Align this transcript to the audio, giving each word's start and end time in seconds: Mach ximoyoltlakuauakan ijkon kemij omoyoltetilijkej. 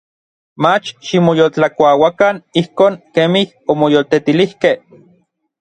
Mach 0.65 0.85
ximoyoltlakuauakan 1.07 2.35
ijkon 2.63 2.93
kemij 3.15 3.47
omoyoltetilijkej. 3.75 4.77